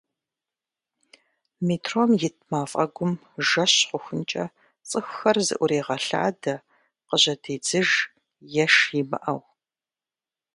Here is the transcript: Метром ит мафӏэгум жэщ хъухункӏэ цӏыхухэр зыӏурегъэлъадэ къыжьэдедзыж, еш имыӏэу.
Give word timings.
Метром 1.67 2.11
ит 2.27 2.35
мафӏэгум 2.49 3.13
жэщ 3.47 3.75
хъухункӏэ 3.87 4.45
цӏыхухэр 4.87 5.37
зыӏурегъэлъадэ 5.47 6.55
къыжьэдедзыж, 7.07 7.89
еш 8.63 8.75
имыӏэу. 8.99 9.41